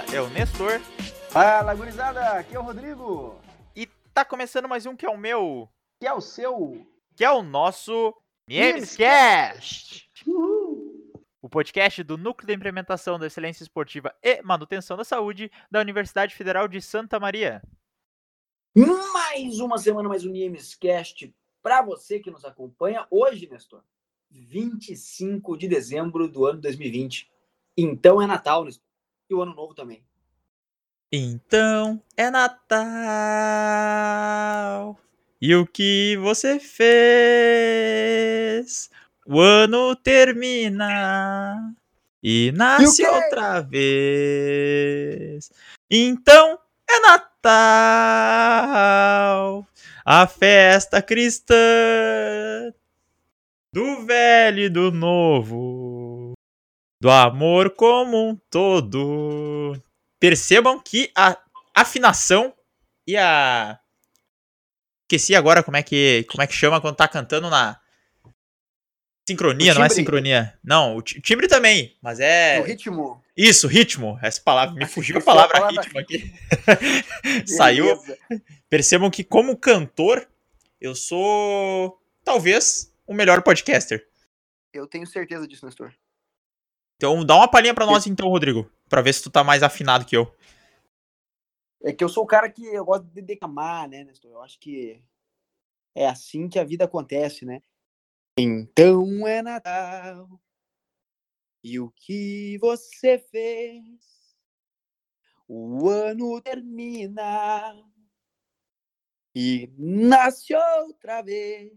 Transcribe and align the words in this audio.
fala 0.00 0.14
é 0.14 0.20
o 0.20 0.30
Nestor. 0.30 0.80
Fala, 1.30 1.74
gurizada, 1.74 2.32
aqui 2.32 2.54
é 2.54 2.58
o 2.58 2.62
Rodrigo. 2.62 3.38
E 3.76 3.86
tá 4.14 4.24
começando 4.24 4.68
mais 4.68 4.86
um 4.86 4.96
que 4.96 5.04
é 5.04 5.10
o 5.10 5.16
meu. 5.16 5.68
Que 6.00 6.06
é 6.06 6.12
o 6.12 6.20
seu. 6.20 6.86
Que 7.14 7.24
é 7.24 7.30
o 7.30 7.42
nosso 7.42 8.14
Memescast. 8.48 10.08
O 11.42 11.48
podcast 11.48 12.02
do 12.02 12.16
Núcleo 12.16 12.46
de 12.46 12.54
Implementação 12.54 13.18
da 13.18 13.26
Excelência 13.26 13.62
Esportiva 13.62 14.14
e 14.22 14.42
Manutenção 14.42 14.96
da 14.96 15.04
Saúde 15.04 15.50
da 15.70 15.80
Universidade 15.80 16.34
Federal 16.34 16.66
de 16.66 16.80
Santa 16.80 17.20
Maria. 17.20 17.62
Mais 18.74 19.60
uma 19.60 19.78
semana, 19.78 20.08
mais 20.08 20.24
um 20.24 20.30
Niemescast 20.30 21.34
para 21.62 21.82
você 21.82 22.20
que 22.20 22.30
nos 22.30 22.44
acompanha. 22.44 23.06
Hoje, 23.10 23.48
Nestor, 23.50 23.82
25 24.30 25.56
de 25.56 25.68
dezembro 25.68 26.28
do 26.28 26.46
ano 26.46 26.60
2020. 26.60 27.28
Então 27.76 28.20
é 28.22 28.26
Natal, 28.26 28.64
Nestor. 28.64 28.89
E 29.30 29.34
o 29.34 29.40
Ano 29.42 29.54
Novo 29.54 29.72
também. 29.74 30.02
Então 31.12 32.02
é 32.16 32.28
Natal. 32.30 32.80
E 35.40 35.54
o 35.54 35.64
que 35.64 36.16
você 36.16 36.58
fez? 36.58 36.90
O 39.24 39.40
ano 39.40 39.94
termina 39.94 41.72
e 42.20 42.52
nasce 42.52 43.02
E 43.02 43.06
outra 43.06 43.60
vez. 43.60 45.50
Então 45.88 46.58
é 46.88 46.98
Natal, 46.98 47.54
a 50.04 50.26
festa 50.26 51.00
cristã 51.00 51.54
do 53.72 54.04
velho 54.04 54.64
e 54.64 54.68
do 54.68 54.90
novo, 54.90 56.09
do 57.00 57.10
amor 57.10 57.70
como 57.70 58.28
um 58.28 58.36
todo. 58.50 59.80
Percebam 60.18 60.78
que 60.78 61.10
a 61.16 61.38
afinação 61.74 62.54
e 63.06 63.16
a 63.16 63.78
esqueci 65.04 65.34
agora 65.34 65.62
como 65.62 65.76
é 65.76 65.82
que 65.82 66.24
como 66.30 66.42
é 66.42 66.46
que 66.46 66.52
chama 66.54 66.80
quando 66.80 66.96
tá 66.96 67.08
cantando 67.08 67.48
na 67.50 67.80
sincronia, 69.28 69.74
não 69.74 69.84
é 69.84 69.88
sincronia. 69.88 70.58
Não, 70.62 70.96
o 70.96 71.02
ti- 71.02 71.20
timbre 71.20 71.48
também, 71.48 71.96
mas 72.02 72.20
é 72.20 72.60
O 72.60 72.64
ritmo. 72.64 73.22
isso, 73.36 73.66
ritmo. 73.66 74.18
Essa 74.22 74.40
palavra 74.42 74.74
me 74.74 74.84
fugiu 74.86 75.16
a 75.16 75.18
Esqueci 75.18 75.30
a 75.30 75.34
palavra, 75.48 75.58
palavra 75.60 75.82
ritmo 75.82 75.98
aqui. 76.00 76.34
Saiu. 77.46 77.98
Percebam 78.68 79.10
que 79.10 79.24
como 79.24 79.56
cantor, 79.56 80.28
eu 80.80 80.94
sou 80.94 81.98
talvez 82.24 82.92
o 83.06 83.14
melhor 83.14 83.40
podcaster. 83.42 84.06
Eu 84.72 84.86
tenho 84.86 85.06
certeza 85.06 85.48
disso, 85.48 85.64
Nestor. 85.64 85.92
Então 87.00 87.24
dá 87.24 87.34
uma 87.34 87.48
palhinha 87.48 87.72
pra 87.72 87.86
nós 87.86 88.06
então, 88.06 88.28
Rodrigo, 88.28 88.70
Pra 88.86 89.00
ver 89.00 89.14
se 89.14 89.22
tu 89.22 89.30
tá 89.30 89.42
mais 89.42 89.62
afinado 89.62 90.04
que 90.04 90.14
eu. 90.14 90.30
É 91.82 91.94
que 91.94 92.04
eu 92.04 92.10
sou 92.10 92.24
o 92.24 92.26
cara 92.26 92.50
que 92.50 92.62
eu 92.62 92.84
gosto 92.84 93.06
de 93.06 93.22
declamar, 93.22 93.88
né, 93.88 94.04
Nestor? 94.04 94.32
Eu 94.32 94.42
acho 94.42 94.60
que 94.60 95.02
é 95.94 96.06
assim 96.06 96.46
que 96.46 96.58
a 96.58 96.64
vida 96.64 96.84
acontece, 96.84 97.46
né? 97.46 97.62
Então 98.38 99.26
é 99.26 99.40
Natal. 99.40 100.28
E 101.64 101.80
o 101.80 101.90
que 101.90 102.58
você 102.58 103.18
fez? 103.18 103.82
O 105.48 105.88
ano 105.88 106.38
termina. 106.42 107.82
E 109.34 109.72
nasce 109.78 110.54
outra 110.54 111.22
vez. 111.22 111.72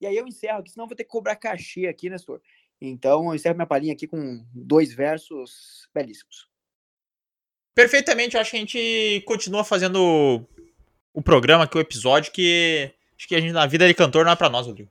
E 0.00 0.08
aí 0.08 0.16
eu 0.16 0.26
encerro 0.26 0.58
aqui, 0.58 0.72
senão 0.72 0.86
eu 0.86 0.88
vou 0.88 0.96
ter 0.96 1.04
que 1.04 1.10
cobrar 1.10 1.36
cachê 1.36 1.86
aqui, 1.86 2.10
Nestor. 2.10 2.42
Então 2.80 3.26
eu 3.26 3.34
encerro 3.34 3.56
minha 3.56 3.66
palhinha 3.66 3.92
aqui 3.92 4.06
com 4.06 4.44
dois 4.54 4.94
versos 4.94 5.88
belíssimos. 5.92 6.48
Perfeitamente, 7.74 8.34
eu 8.34 8.40
acho 8.40 8.50
que 8.50 8.56
a 8.56 8.60
gente 8.60 9.22
continua 9.26 9.62
fazendo 9.62 10.44
o 11.12 11.22
programa 11.22 11.64
aqui, 11.64 11.76
o 11.76 11.80
episódio, 11.80 12.32
que 12.32 12.92
acho 13.16 13.28
que 13.28 13.34
a 13.34 13.40
gente, 13.40 13.52
na 13.52 13.66
vida 13.66 13.86
de 13.86 13.94
cantor 13.94 14.24
não 14.24 14.32
é 14.32 14.36
pra 14.36 14.48
nós, 14.48 14.66
Rodrigo. 14.66 14.90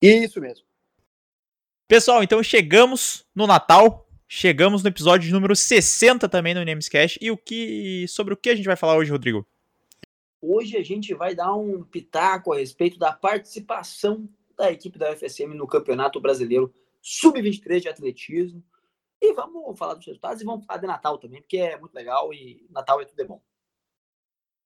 Isso 0.00 0.40
mesmo. 0.40 0.64
Pessoal, 1.86 2.22
então 2.22 2.42
chegamos 2.42 3.26
no 3.34 3.46
Natal, 3.46 4.08
chegamos 4.28 4.82
no 4.82 4.88
episódio 4.88 5.32
número 5.32 5.56
60 5.56 6.28
também 6.28 6.54
no 6.54 6.64
Namescast. 6.64 7.18
E 7.20 7.30
o 7.30 7.36
que 7.36 8.06
sobre 8.08 8.32
o 8.32 8.36
que 8.36 8.50
a 8.50 8.54
gente 8.54 8.66
vai 8.66 8.76
falar 8.76 8.96
hoje, 8.96 9.10
Rodrigo? 9.10 9.46
Hoje 10.40 10.76
a 10.76 10.82
gente 10.82 11.12
vai 11.12 11.34
dar 11.34 11.54
um 11.54 11.82
pitaco 11.82 12.52
a 12.52 12.56
respeito 12.56 12.98
da 12.98 13.12
participação 13.12 14.26
da 14.60 14.70
equipe 14.70 14.98
da 14.98 15.10
UFSM 15.10 15.54
no 15.54 15.66
Campeonato 15.66 16.20
Brasileiro 16.20 16.72
Sub-23 17.00 17.80
de 17.80 17.88
atletismo. 17.88 18.62
E 19.20 19.32
vamos 19.32 19.78
falar 19.78 19.94
dos 19.94 20.06
resultados 20.06 20.40
e 20.40 20.44
vamos 20.44 20.66
falar 20.66 20.78
de 20.78 20.86
Natal 20.86 21.18
também, 21.18 21.40
porque 21.40 21.56
é 21.56 21.78
muito 21.78 21.94
legal 21.94 22.32
e 22.32 22.66
Natal 22.70 23.00
é 23.00 23.06
tudo 23.06 23.20
é 23.20 23.24
bom. 23.24 23.42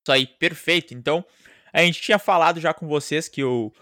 Isso 0.03 0.13
aí, 0.13 0.27
perfeito. 0.27 0.95
Então, 0.95 1.25
a 1.73 1.81
gente 1.83 2.01
tinha 2.01 2.19
falado 2.19 2.61
já 2.61 2.75
com 2.75 2.87
vocês 2.87 3.29
que 3.29 3.43
o 3.43 3.73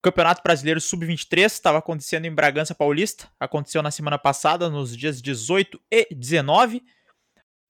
Campeonato 0.00 0.42
Brasileiro 0.42 0.80
Sub-23 0.80 1.44
estava 1.44 1.78
acontecendo 1.78 2.24
em 2.24 2.34
Bragança 2.34 2.74
Paulista. 2.74 3.30
Aconteceu 3.38 3.82
na 3.82 3.90
semana 3.90 4.18
passada, 4.18 4.70
nos 4.70 4.96
dias 4.96 5.20
18 5.20 5.80
e 5.90 6.14
19. 6.14 6.84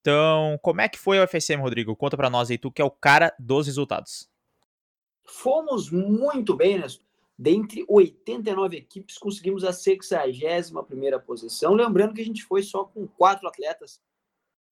Então, 0.00 0.58
como 0.62 0.80
é 0.80 0.88
que 0.88 0.98
foi 0.98 1.18
a 1.18 1.24
UFSM, 1.24 1.60
Rodrigo? 1.60 1.96
Conta 1.96 2.16
pra 2.16 2.30
nós 2.30 2.50
aí, 2.50 2.58
tu 2.58 2.70
que 2.70 2.82
é 2.82 2.84
o 2.84 2.90
cara 2.90 3.34
dos 3.38 3.66
resultados. 3.66 4.30
Fomos 5.26 5.90
muito 5.90 6.54
bem, 6.54 6.78
né? 6.78 6.86
Dentre 7.38 7.84
89 7.88 8.76
equipes, 8.76 9.16
conseguimos 9.16 9.62
a 9.62 9.70
61ª 9.70 11.20
posição. 11.20 11.72
Lembrando 11.72 12.14
que 12.14 12.20
a 12.20 12.24
gente 12.24 12.42
foi 12.42 12.64
só 12.64 12.82
com 12.84 13.06
quatro 13.06 13.46
atletas 13.46 14.00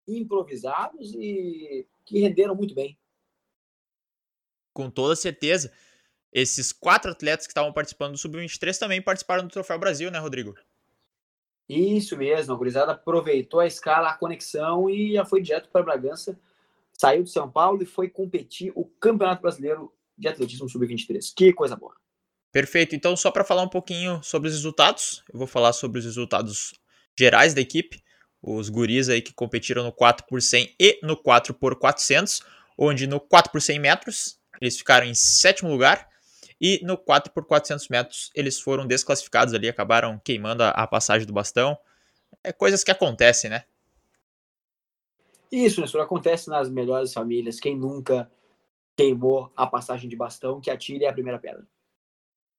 improvisados 0.09 1.15
e 1.15 1.87
que 2.05 2.19
renderam 2.19 2.57
muito 2.57 2.75
bem. 2.75 2.99
Com 4.73 4.91
toda 4.91 5.15
certeza, 5.15 5.73
esses 6.33 6.73
quatro 6.73 7.13
atletas 7.13 7.47
que 7.47 7.53
estavam 7.53 7.73
participando 7.73 8.13
do 8.13 8.19
Sub-23 8.19 8.77
também 8.77 9.01
participaram 9.01 9.45
do 9.45 9.53
Troféu 9.53 9.79
Brasil, 9.79 10.11
né, 10.11 10.19
Rodrigo? 10.19 10.55
Isso 11.69 12.17
mesmo, 12.17 12.53
a 12.53 12.57
gurizada 12.57 12.93
aproveitou 12.93 13.61
a 13.61 13.67
escala, 13.67 14.11
a 14.11 14.19
conexão 14.19 14.91
e 14.91 15.15
já 15.15 15.25
foi 15.25 15.41
direto 15.41 15.69
para 15.69 15.85
Bragança. 15.85 16.39
Saiu 16.93 17.23
de 17.23 17.31
São 17.31 17.51
Paulo 17.51 17.83
e 17.83 17.87
foi 17.87 18.09
competir 18.09 18.73
o 18.75 18.85
Campeonato 18.85 19.43
Brasileiro 19.43 19.93
de 20.19 20.27
Atletismo 20.27 20.69
Sub-23. 20.69 21.33
Que 21.35 21.53
coisa 21.53 21.77
boa. 21.77 21.95
Perfeito. 22.57 22.97
Então, 22.97 23.15
só 23.15 23.31
para 23.31 23.45
falar 23.45 23.61
um 23.61 23.69
pouquinho 23.69 24.19
sobre 24.23 24.49
os 24.49 24.55
resultados, 24.55 25.23
eu 25.31 25.39
vou 25.39 25.47
falar 25.47 25.75
sobre 25.75 25.99
os 25.99 26.07
resultados 26.07 26.73
gerais 27.15 27.53
da 27.53 27.61
equipe. 27.61 28.03
Os 28.43 28.71
guris 28.71 29.11
aí 29.11 29.21
que 29.21 29.35
competiram 29.35 29.85
no 29.85 29.93
4 29.93 30.25
por 30.27 30.41
100 30.41 30.75
e 30.81 30.99
no 31.03 31.19
4 31.19 31.53
por 31.53 31.79
400, 31.79 32.41
onde 32.79 33.07
no 33.07 33.21
4 33.21 33.53
por 33.53 33.61
100 33.61 33.79
metros 33.79 34.41
eles 34.59 34.79
ficaram 34.79 35.07
em 35.07 35.13
sétimo 35.13 35.69
lugar 35.69 36.09
e 36.59 36.81
no 36.83 36.97
4 36.97 37.31
por 37.31 37.45
400 37.45 37.89
metros 37.89 38.31
eles 38.35 38.59
foram 38.59 38.87
desclassificados 38.87 39.53
ali, 39.53 39.69
acabaram 39.69 40.19
queimando 40.25 40.63
a, 40.63 40.87
passagem 40.87 41.27
do 41.27 41.35
bastão. 41.35 41.77
É 42.43 42.55
coisas 42.55 42.83
que 42.83 42.91
acontecem, 42.91 43.51
né? 43.51 43.65
Isso, 45.53 45.83
Nestor, 45.83 46.01
acontece 46.01 46.49
nas 46.49 46.71
melhores 46.71 47.13
famílias. 47.13 47.61
Quem 47.61 47.77
nunca 47.77 48.33
queimou 48.97 49.53
a 49.55 49.67
passagem 49.67 50.09
de 50.09 50.17
bastão, 50.17 50.59
que 50.59 50.71
atire 50.71 51.05
a 51.05 51.13
primeira 51.13 51.39
pedra. 51.39 51.67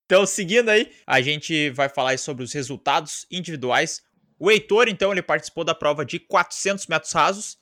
Então, 0.07 0.25
seguindo 0.25 0.69
aí, 0.69 0.89
a 1.05 1.19
gente 1.19 1.69
vai 1.71 1.89
falar 1.89 2.17
sobre 2.17 2.41
os 2.41 2.53
resultados 2.53 3.27
individuais. 3.29 4.01
O 4.39 4.49
Heitor, 4.49 4.87
então, 4.87 5.11
ele 5.11 5.21
participou 5.21 5.65
da 5.65 5.75
prova 5.75 6.05
de 6.05 6.17
400 6.17 6.87
metros 6.87 7.11
rasos 7.11 7.57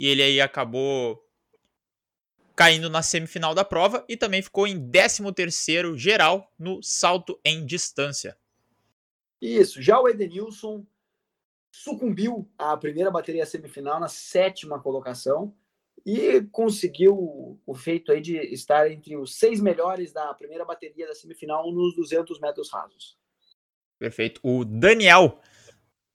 e 0.00 0.08
ele 0.08 0.20
aí 0.20 0.40
acabou 0.40 1.24
caindo 2.56 2.90
na 2.90 3.00
semifinal 3.00 3.54
da 3.54 3.64
prova 3.64 4.04
e 4.08 4.16
também 4.16 4.42
ficou 4.42 4.66
em 4.66 4.90
13º 4.90 5.96
geral 5.96 6.52
no 6.58 6.82
salto 6.82 7.38
em 7.44 7.64
distância. 7.64 8.36
Isso, 9.40 9.80
já 9.80 10.00
o 10.00 10.08
Edenilson 10.08 10.84
sucumbiu 11.70 12.50
à 12.58 12.76
primeira 12.76 13.10
bateria 13.10 13.46
semifinal 13.46 14.00
na 14.00 14.08
sétima 14.08 14.80
colocação 14.80 15.54
e 16.04 16.42
conseguiu 16.52 17.58
o 17.66 17.74
feito 17.74 18.12
aí 18.12 18.20
de 18.20 18.36
estar 18.36 18.90
entre 18.90 19.16
os 19.16 19.36
seis 19.36 19.60
melhores 19.60 20.12
da 20.12 20.34
primeira 20.34 20.64
bateria 20.64 21.06
da 21.06 21.14
semifinal 21.14 21.72
nos 21.72 21.96
200 21.96 22.38
metros 22.40 22.70
rasos. 22.70 23.16
Perfeito. 23.98 24.40
O 24.42 24.64
Daniel, 24.64 25.40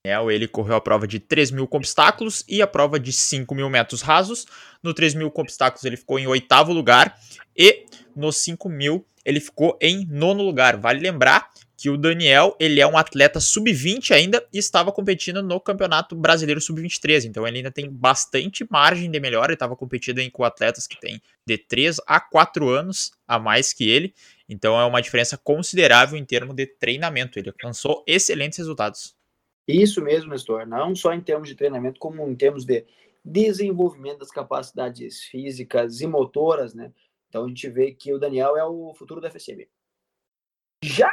Daniel 0.04 0.30
ele 0.30 0.46
correu 0.46 0.76
a 0.76 0.80
prova 0.80 1.08
de 1.08 1.18
3 1.18 1.50
mil 1.50 1.66
com 1.66 1.78
obstáculos 1.78 2.44
e 2.48 2.62
a 2.62 2.66
prova 2.66 3.00
de 3.00 3.12
5 3.12 3.52
mil 3.54 3.68
metros 3.68 4.00
rasos. 4.00 4.46
No 4.82 4.94
3 4.94 5.14
mil 5.14 5.30
com 5.30 5.42
obstáculos 5.42 5.84
ele 5.84 5.96
ficou 5.96 6.18
em 6.18 6.26
oitavo 6.26 6.72
lugar 6.72 7.18
e 7.56 7.86
no 8.14 8.32
5 8.32 8.68
mil 8.68 9.04
ele 9.24 9.40
ficou 9.40 9.76
em 9.80 10.06
nono 10.06 10.42
lugar. 10.42 10.76
Vale 10.76 11.00
lembrar 11.00 11.50
que 11.80 11.88
o 11.88 11.96
Daniel 11.96 12.54
ele 12.60 12.78
é 12.78 12.86
um 12.86 12.98
atleta 12.98 13.40
sub-20 13.40 14.10
ainda 14.10 14.46
e 14.52 14.58
estava 14.58 14.92
competindo 14.92 15.42
no 15.42 15.58
Campeonato 15.58 16.14
Brasileiro 16.14 16.60
Sub-23. 16.60 17.24
Então 17.24 17.48
ele 17.48 17.56
ainda 17.56 17.70
tem 17.70 17.90
bastante 17.90 18.66
margem 18.70 19.10
de 19.10 19.18
melhora. 19.18 19.46
Ele 19.46 19.54
estava 19.54 19.74
competindo 19.74 20.20
com 20.30 20.44
atletas 20.44 20.86
que 20.86 21.00
têm 21.00 21.22
de 21.46 21.56
3 21.56 21.96
a 22.06 22.20
4 22.20 22.68
anos 22.68 23.12
a 23.26 23.38
mais 23.38 23.72
que 23.72 23.88
ele. 23.88 24.12
Então 24.46 24.78
é 24.78 24.84
uma 24.84 25.00
diferença 25.00 25.38
considerável 25.38 26.18
em 26.18 26.24
termos 26.24 26.54
de 26.54 26.66
treinamento. 26.66 27.38
Ele 27.38 27.48
alcançou 27.48 28.04
excelentes 28.06 28.58
resultados. 28.58 29.16
Isso 29.66 30.02
mesmo, 30.02 30.32
Nestor. 30.32 30.66
Não 30.66 30.94
só 30.94 31.14
em 31.14 31.20
termos 31.22 31.48
de 31.48 31.54
treinamento, 31.54 31.98
como 31.98 32.28
em 32.28 32.36
termos 32.36 32.66
de 32.66 32.84
desenvolvimento 33.24 34.18
das 34.18 34.30
capacidades 34.30 35.22
físicas 35.22 36.02
e 36.02 36.06
motoras, 36.06 36.74
né? 36.74 36.92
Então 37.30 37.46
a 37.46 37.48
gente 37.48 37.70
vê 37.70 37.92
que 37.92 38.12
o 38.12 38.18
Daniel 38.18 38.54
é 38.54 38.64
o 38.66 38.92
futuro 38.92 39.18
da 39.18 39.30
FCB. 39.30 39.66
Já 40.84 41.10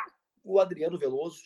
o 0.47 0.59
Adriano 0.59 0.97
Veloso, 0.97 1.43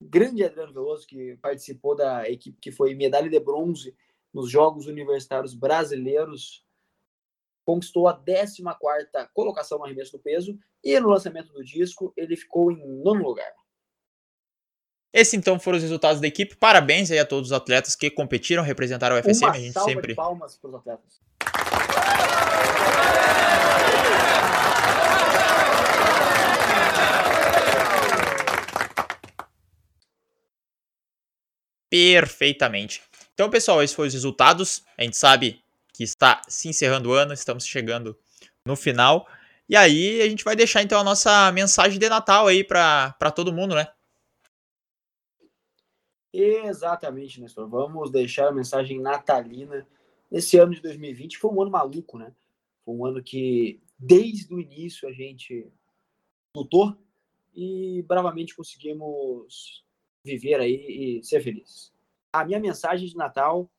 grande 0.00 0.42
Adriano 0.42 0.72
Veloso, 0.72 1.06
que 1.06 1.36
participou 1.36 1.94
da 1.94 2.28
equipe 2.28 2.58
que 2.60 2.72
foi 2.72 2.94
medalha 2.94 3.28
de 3.28 3.38
bronze 3.38 3.94
nos 4.32 4.50
Jogos 4.50 4.86
Universitários 4.86 5.54
Brasileiros, 5.54 6.64
conquistou 7.64 8.08
a 8.08 8.14
14 8.14 8.62
colocação 9.32 9.78
no 9.78 9.84
arremesso 9.84 10.12
do 10.12 10.18
peso 10.18 10.58
e 10.82 10.98
no 10.98 11.08
lançamento 11.08 11.52
do 11.52 11.62
disco 11.62 12.12
ele 12.16 12.36
ficou 12.36 12.72
em 12.72 13.02
nono 13.02 13.22
lugar. 13.22 13.52
Esses 15.12 15.34
então 15.34 15.60
foram 15.60 15.76
os 15.76 15.82
resultados 15.82 16.20
da 16.20 16.26
equipe. 16.26 16.56
Parabéns 16.56 17.10
aí 17.10 17.18
a 17.18 17.26
todos 17.26 17.50
os 17.50 17.52
atletas 17.52 17.94
que 17.94 18.10
competiram, 18.10 18.64
representaram 18.64 19.16
o 19.16 19.22
FSM. 19.22 19.44
Uma 19.44 19.52
a 19.52 19.58
gente 19.58 19.72
salva 19.72 19.90
sempre. 19.90 20.08
de 20.08 20.14
palmas 20.16 20.56
para 20.56 20.70
os 20.70 20.74
atletas. 20.74 21.20
Perfeitamente. 31.94 33.02
Então, 33.34 33.48
pessoal, 33.48 33.80
esses 33.80 33.94
foram 33.94 34.08
os 34.08 34.14
resultados. 34.14 34.84
A 34.98 35.04
gente 35.04 35.16
sabe 35.16 35.62
que 35.92 36.02
está 36.02 36.42
se 36.48 36.68
encerrando 36.68 37.10
o 37.10 37.12
ano, 37.12 37.32
estamos 37.32 37.64
chegando 37.64 38.18
no 38.66 38.74
final. 38.74 39.28
E 39.68 39.76
aí 39.76 40.20
a 40.20 40.28
gente 40.28 40.42
vai 40.42 40.56
deixar 40.56 40.82
então 40.82 40.98
a 40.98 41.04
nossa 41.04 41.52
mensagem 41.52 41.96
de 41.96 42.08
Natal 42.08 42.48
aí 42.48 42.64
para 42.64 43.30
todo 43.32 43.52
mundo, 43.52 43.76
né? 43.76 43.86
Exatamente, 46.32 47.40
Nestor. 47.40 47.68
Vamos 47.68 48.10
deixar 48.10 48.48
a 48.48 48.52
mensagem 48.52 48.98
natalina. 48.98 49.86
Esse 50.32 50.58
ano 50.58 50.74
de 50.74 50.80
2020 50.80 51.38
foi 51.38 51.52
um 51.52 51.62
ano 51.62 51.70
maluco, 51.70 52.18
né? 52.18 52.34
Foi 52.84 52.92
um 52.92 53.06
ano 53.06 53.22
que, 53.22 53.80
desde 53.96 54.52
o 54.52 54.58
início, 54.60 55.08
a 55.08 55.12
gente 55.12 55.70
lutou 56.56 56.98
e 57.54 58.02
bravamente 58.02 58.56
conseguimos 58.56 59.83
viver 60.24 60.58
aí 60.60 61.18
e 61.18 61.24
ser 61.24 61.42
felizes. 61.42 61.92
A 62.32 62.44
minha 62.44 62.58
mensagem 62.58 63.06
de 63.06 63.16
Natal 63.16 63.70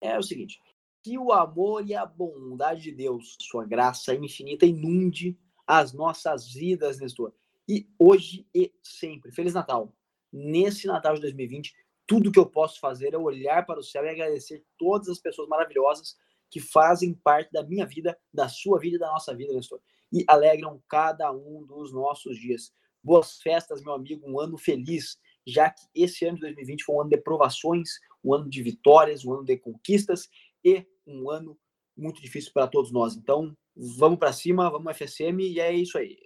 é 0.00 0.18
o 0.18 0.22
seguinte: 0.22 0.60
que 1.02 1.18
o 1.18 1.32
amor 1.32 1.86
e 1.86 1.94
a 1.94 2.06
bondade 2.06 2.82
de 2.82 2.92
Deus, 2.92 3.36
sua 3.40 3.66
graça 3.66 4.14
infinita, 4.14 4.64
inunde 4.64 5.38
as 5.66 5.92
nossas 5.92 6.48
vidas, 6.52 6.98
Nestor. 6.98 7.32
E 7.68 7.88
hoje 7.98 8.46
e 8.54 8.72
sempre. 8.82 9.30
Feliz 9.30 9.54
Natal! 9.54 9.94
Nesse 10.32 10.86
Natal 10.86 11.14
de 11.14 11.20
2020, 11.20 11.74
tudo 12.06 12.32
que 12.32 12.38
eu 12.38 12.46
posso 12.46 12.80
fazer 12.80 13.14
é 13.14 13.18
olhar 13.18 13.64
para 13.66 13.78
o 13.78 13.82
céu 13.82 14.04
e 14.04 14.08
agradecer 14.08 14.64
todas 14.78 15.08
as 15.08 15.18
pessoas 15.18 15.48
maravilhosas 15.48 16.16
que 16.50 16.60
fazem 16.60 17.14
parte 17.14 17.50
da 17.52 17.62
minha 17.62 17.86
vida, 17.86 18.18
da 18.32 18.48
sua 18.48 18.78
vida 18.78 18.96
e 18.96 18.98
da 18.98 19.08
nossa 19.08 19.34
vida, 19.34 19.52
Nestor. 19.52 19.80
E 20.12 20.24
alegram 20.26 20.82
cada 20.88 21.30
um 21.32 21.64
dos 21.64 21.92
nossos 21.92 22.36
dias. 22.38 22.72
Boas 23.02 23.40
festas, 23.40 23.82
meu 23.82 23.94
amigo, 23.94 24.28
um 24.28 24.38
ano 24.38 24.58
feliz, 24.58 25.18
já 25.46 25.70
que 25.70 25.82
esse 25.94 26.24
ano 26.24 26.36
de 26.36 26.42
2020 26.42 26.84
foi 26.84 26.94
um 26.96 27.00
ano 27.00 27.10
de 27.10 27.16
provações, 27.18 27.90
um 28.24 28.34
ano 28.34 28.48
de 28.48 28.62
vitórias, 28.62 29.24
um 29.24 29.34
ano 29.34 29.44
de 29.44 29.56
conquistas 29.56 30.28
e 30.64 30.86
um 31.06 31.30
ano 31.30 31.58
muito 31.96 32.20
difícil 32.20 32.52
para 32.52 32.66
todos 32.66 32.92
nós. 32.92 33.16
Então, 33.16 33.56
vamos 33.76 34.18
para 34.18 34.32
cima, 34.32 34.70
vamos 34.70 34.96
FSM 34.96 35.40
e 35.40 35.60
é 35.60 35.72
isso 35.72 35.98
aí. 35.98 36.16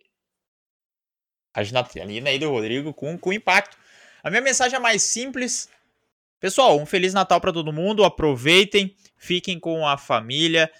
A 1.55 1.65
natalina 1.73 2.29
aí 2.29 2.39
do 2.39 2.51
Rodrigo 2.51 2.93
com, 2.93 3.19
com 3.19 3.33
impacto. 3.33 3.79
A 4.23 4.29
minha 4.29 4.43
mensagem 4.43 4.77
é 4.77 4.81
mais 4.81 5.03
simples. 5.03 5.71
Pessoal, 6.39 6.79
um 6.79 6.85
Feliz 6.85 7.15
Natal 7.15 7.41
para 7.41 7.53
todo 7.53 7.73
mundo. 7.73 8.05
Aproveitem, 8.05 8.95
fiquem 9.17 9.59
com 9.59 9.87
a 9.87 9.97
família, 9.97 10.71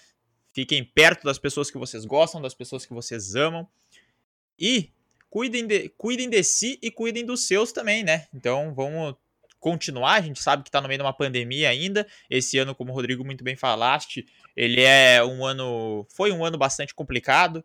fiquem 0.53 0.83
perto 0.83 1.23
das 1.23 1.39
pessoas 1.39 1.71
que 1.71 1.77
vocês 1.79 2.05
gostam, 2.05 2.41
das 2.41 2.53
pessoas 2.53 2.85
que 2.85 2.93
vocês 2.93 3.35
amam. 3.35 3.67
E 4.59 4.91
cuidem 5.29 5.65
de, 5.65 5.89
cuidem 5.89 6.29
de 6.29 6.43
si 6.43 6.79
e 6.81 6.91
cuidem 6.91 7.25
dos 7.25 7.47
seus 7.47 7.71
também, 7.71 8.03
né? 8.03 8.27
Então 8.33 8.73
vamos 8.73 9.15
continuar. 9.59 10.15
A 10.15 10.21
gente 10.21 10.41
sabe 10.41 10.63
que 10.63 10.69
está 10.69 10.81
no 10.81 10.87
meio 10.87 10.99
de 10.99 11.03
uma 11.03 11.13
pandemia 11.13 11.69
ainda. 11.69 12.07
Esse 12.29 12.57
ano, 12.57 12.75
como 12.75 12.91
o 12.91 12.95
Rodrigo 12.95 13.23
muito 13.23 13.43
bem 13.43 13.55
falaste, 13.55 14.25
ele 14.55 14.81
é 14.81 15.23
um 15.23 15.45
ano. 15.45 16.05
Foi 16.09 16.31
um 16.31 16.45
ano 16.45 16.57
bastante 16.57 16.93
complicado, 16.93 17.63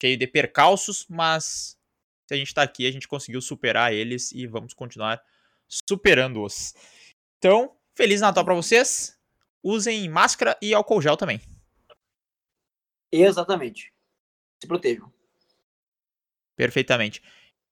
cheio 0.00 0.16
de 0.16 0.26
percalços, 0.26 1.06
mas 1.08 1.76
se 2.26 2.34
a 2.34 2.36
gente 2.36 2.48
está 2.48 2.62
aqui, 2.62 2.86
a 2.86 2.90
gente 2.90 3.08
conseguiu 3.08 3.40
superar 3.40 3.92
eles 3.92 4.32
e 4.32 4.46
vamos 4.46 4.74
continuar 4.74 5.22
superando-os. 5.68 6.74
Então, 7.38 7.76
Feliz 7.94 8.20
Natal 8.20 8.44
para 8.44 8.54
vocês. 8.54 9.16
Usem 9.62 10.08
máscara 10.08 10.56
e 10.62 10.74
álcool 10.74 11.00
gel 11.00 11.16
também. 11.16 11.40
Exatamente. 13.10 13.92
Se 14.60 14.68
protejam. 14.68 15.12
Perfeitamente. 16.56 17.22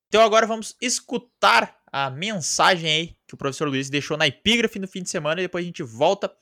Então 0.08 0.22
agora 0.22 0.46
vamos 0.46 0.76
escutar 0.80 1.76
a 1.90 2.10
mensagem 2.10 2.90
aí 2.90 3.16
que 3.26 3.34
o 3.34 3.36
professor 3.36 3.68
Luiz 3.68 3.88
deixou 3.88 4.16
na 4.16 4.26
epígrafe 4.26 4.78
no 4.78 4.86
fim 4.86 5.02
de 5.02 5.10
semana 5.10 5.40
e 5.40 5.44
depois 5.44 5.64
a 5.64 5.66
gente 5.66 5.82
volta 5.82 6.32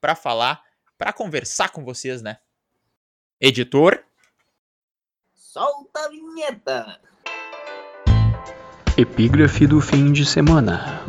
para 0.00 0.14
falar, 0.14 0.62
para 0.98 1.12
conversar 1.12 1.70
com 1.70 1.84
vocês, 1.84 2.20
né? 2.20 2.38
Editor. 3.40 4.02
Solta 5.32 6.00
a 6.00 6.08
vinheta. 6.08 7.00
Epígrafe 8.96 9.66
do 9.66 9.80
fim 9.80 10.12
de 10.12 10.26
semana. 10.26 11.06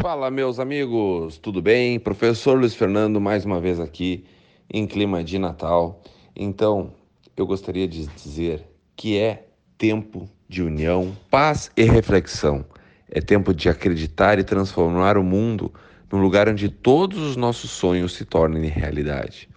Fala, 0.00 0.30
meus 0.30 0.58
amigos, 0.58 1.38
tudo 1.38 1.62
bem? 1.62 1.98
Professor 1.98 2.58
Luiz 2.58 2.74
Fernando, 2.74 3.20
mais 3.20 3.44
uma 3.44 3.60
vez 3.60 3.80
aqui 3.80 4.26
em 4.68 4.86
clima 4.86 5.24
de 5.24 5.38
Natal. 5.38 6.02
Então, 6.36 6.94
eu 7.36 7.46
gostaria 7.46 7.88
de 7.88 8.06
dizer 8.06 8.64
que 8.96 9.18
é 9.18 9.48
tempo 9.76 10.28
de 10.48 10.62
união, 10.62 11.16
paz 11.30 11.70
e 11.76 11.82
reflexão. 11.82 12.64
É 13.10 13.20
tempo 13.20 13.52
de 13.52 13.68
acreditar 13.68 14.38
e 14.38 14.44
transformar 14.44 15.18
o 15.18 15.24
mundo 15.24 15.72
num 16.10 16.20
lugar 16.20 16.48
onde 16.48 16.68
todos 16.68 17.18
os 17.18 17.36
nossos 17.36 17.70
sonhos 17.70 18.14
se 18.14 18.24
tornem 18.24 18.68
realidade. 18.68 19.48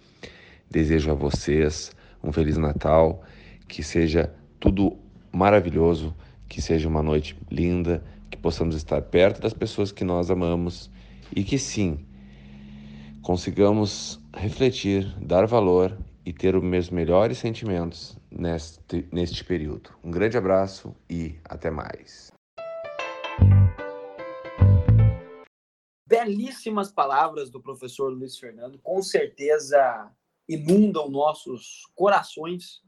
Desejo 0.70 1.10
a 1.10 1.14
vocês 1.14 1.92
um 2.22 2.32
Feliz 2.32 2.56
Natal, 2.56 3.22
que 3.68 3.82
seja 3.82 4.32
tudo 4.58 4.98
maravilhoso, 5.32 6.14
que 6.48 6.60
seja 6.60 6.88
uma 6.88 7.02
noite 7.02 7.36
linda, 7.50 8.02
que 8.30 8.36
possamos 8.36 8.74
estar 8.74 9.00
perto 9.02 9.40
das 9.40 9.52
pessoas 9.52 9.92
que 9.92 10.04
nós 10.04 10.30
amamos 10.30 10.90
e 11.34 11.44
que 11.44 11.58
sim, 11.58 12.00
consigamos 13.22 14.20
refletir, 14.34 15.06
dar 15.20 15.46
valor 15.46 15.96
e 16.28 16.32
ter 16.34 16.54
os 16.54 16.62
meus 16.62 16.90
melhores 16.90 17.38
sentimentos 17.38 18.18
neste, 18.30 19.08
neste 19.10 19.42
período. 19.42 19.98
Um 20.04 20.10
grande 20.10 20.36
abraço 20.36 20.94
e 21.08 21.40
até 21.42 21.70
mais. 21.70 22.30
Belíssimas 26.06 26.92
palavras 26.92 27.48
do 27.48 27.62
professor 27.62 28.12
Luiz 28.12 28.36
Fernando, 28.36 28.78
com 28.80 29.00
certeza 29.00 30.14
inundam 30.46 31.08
nossos 31.08 31.86
corações 31.94 32.82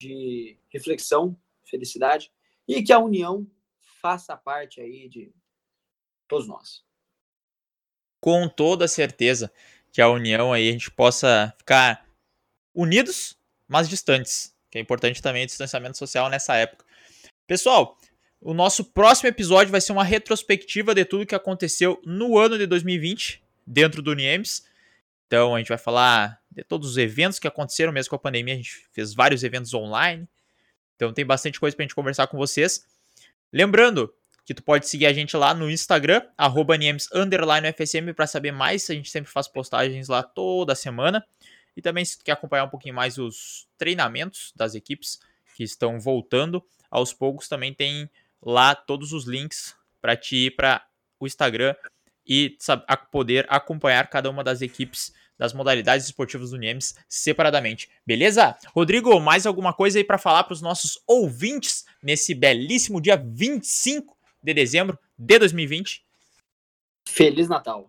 de 0.00 0.58
reflexão, 0.70 1.38
felicidade 1.66 2.32
e 2.66 2.82
que 2.82 2.94
a 2.94 2.98
união 2.98 3.46
faça 4.00 4.34
parte 4.38 4.80
aí 4.80 5.06
de 5.06 5.34
todos 6.26 6.48
nós. 6.48 6.82
Com 8.22 8.48
toda 8.48 8.88
certeza 8.88 9.52
que 9.92 10.00
a 10.00 10.08
união 10.08 10.50
aí 10.50 10.70
a 10.70 10.72
gente 10.72 10.90
possa 10.90 11.54
ficar 11.58 12.09
unidos, 12.74 13.36
mas 13.68 13.88
distantes, 13.88 14.54
que 14.70 14.78
é 14.78 14.80
importante 14.80 15.20
também 15.22 15.44
o 15.44 15.46
distanciamento 15.46 15.98
social 15.98 16.28
nessa 16.28 16.56
época. 16.56 16.84
Pessoal, 17.46 17.98
o 18.40 18.54
nosso 18.54 18.84
próximo 18.84 19.28
episódio 19.28 19.70
vai 19.70 19.80
ser 19.80 19.92
uma 19.92 20.04
retrospectiva 20.04 20.94
de 20.94 21.04
tudo 21.04 21.26
que 21.26 21.34
aconteceu 21.34 22.00
no 22.04 22.38
ano 22.38 22.56
de 22.56 22.66
2020 22.66 23.42
dentro 23.66 24.00
do 24.00 24.14
Niemes. 24.14 24.64
Então 25.26 25.54
a 25.54 25.58
gente 25.58 25.68
vai 25.68 25.78
falar 25.78 26.40
de 26.50 26.64
todos 26.64 26.90
os 26.90 26.96
eventos 26.96 27.38
que 27.38 27.46
aconteceram 27.46 27.92
mesmo 27.92 28.10
com 28.10 28.16
a 28.16 28.18
pandemia. 28.18 28.54
A 28.54 28.56
gente 28.56 28.88
fez 28.92 29.14
vários 29.14 29.44
eventos 29.44 29.74
online. 29.74 30.28
Então 30.96 31.12
tem 31.12 31.24
bastante 31.24 31.60
coisa 31.60 31.76
pra 31.76 31.84
gente 31.84 31.94
conversar 31.94 32.26
com 32.26 32.36
vocês. 32.36 32.86
Lembrando 33.52 34.12
que 34.44 34.54
tu 34.54 34.62
pode 34.62 34.88
seguir 34.88 35.06
a 35.06 35.12
gente 35.12 35.36
lá 35.36 35.54
no 35.54 35.70
Instagram, 35.70 36.22
arroba 36.36 36.74
FSM, 36.76 38.12
para 38.14 38.26
saber 38.26 38.52
mais. 38.52 38.88
A 38.90 38.94
gente 38.94 39.10
sempre 39.10 39.30
faz 39.30 39.46
postagens 39.46 40.08
lá 40.08 40.22
toda 40.22 40.74
semana. 40.74 41.24
E 41.76 41.82
também, 41.82 42.04
se 42.04 42.22
quer 42.22 42.32
acompanhar 42.32 42.64
um 42.64 42.68
pouquinho 42.68 42.94
mais 42.94 43.18
os 43.18 43.66
treinamentos 43.78 44.52
das 44.56 44.74
equipes 44.74 45.20
que 45.56 45.64
estão 45.64 46.00
voltando 46.00 46.64
aos 46.90 47.12
poucos, 47.12 47.48
também 47.48 47.72
tem 47.72 48.10
lá 48.42 48.74
todos 48.74 49.12
os 49.12 49.26
links 49.26 49.74
para 50.00 50.16
te 50.16 50.36
ir 50.36 50.50
para 50.52 50.84
o 51.18 51.26
Instagram 51.26 51.74
e 52.26 52.56
poder 53.10 53.46
acompanhar 53.48 54.08
cada 54.08 54.30
uma 54.30 54.42
das 54.42 54.62
equipes 54.62 55.12
das 55.40 55.54
modalidades 55.54 56.04
esportivas 56.04 56.50
do 56.50 56.58
Niemes 56.58 56.94
separadamente. 57.08 57.88
Beleza? 58.06 58.56
Rodrigo, 58.74 59.18
mais 59.18 59.46
alguma 59.46 59.72
coisa 59.72 59.98
aí 59.98 60.04
para 60.04 60.18
falar 60.18 60.44
para 60.44 60.52
os 60.52 60.60
nossos 60.60 61.02
ouvintes 61.06 61.86
nesse 62.02 62.34
belíssimo 62.34 63.00
dia 63.00 63.16
25 63.16 64.16
de 64.42 64.52
dezembro 64.52 64.98
de 65.18 65.38
2020. 65.38 66.04
Feliz 67.08 67.48
Natal. 67.48 67.88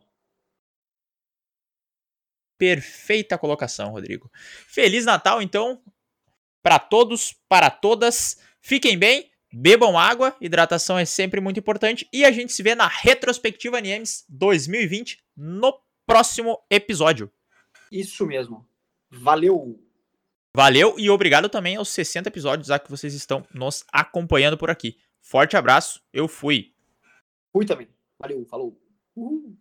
Perfeita 2.61 3.39
colocação, 3.39 3.89
Rodrigo. 3.89 4.29
Feliz 4.67 5.03
Natal, 5.03 5.41
então, 5.41 5.81
para 6.61 6.77
todos, 6.77 7.33
para 7.49 7.71
todas. 7.71 8.39
Fiquem 8.61 8.95
bem, 8.99 9.31
bebam 9.51 9.97
água, 9.97 10.37
hidratação 10.39 10.95
é 10.95 11.03
sempre 11.03 11.41
muito 11.41 11.59
importante. 11.59 12.07
E 12.13 12.23
a 12.23 12.31
gente 12.31 12.53
se 12.53 12.61
vê 12.61 12.75
na 12.75 12.85
Retrospectiva 12.85 13.79
Animes 13.79 14.23
2020 14.29 15.23
no 15.35 15.73
próximo 16.05 16.63
episódio. 16.69 17.31
Isso 17.91 18.27
mesmo. 18.27 18.69
Valeu! 19.09 19.83
Valeu 20.55 20.99
e 20.99 21.09
obrigado 21.09 21.49
também 21.49 21.77
aos 21.77 21.89
60 21.89 22.29
episódios 22.29 22.67
já 22.67 22.77
que 22.77 22.91
vocês 22.91 23.15
estão 23.15 23.43
nos 23.51 23.83
acompanhando 23.91 24.55
por 24.55 24.69
aqui. 24.69 24.99
Forte 25.19 25.57
abraço, 25.57 25.99
eu 26.13 26.27
fui. 26.27 26.75
Fui 27.51 27.65
também. 27.65 27.87
Valeu, 28.19 28.45
falou. 28.45 28.79
Uhul. 29.15 29.57